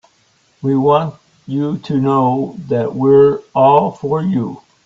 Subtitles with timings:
[0.63, 1.13] We want
[1.45, 4.63] you to know that we're all for you.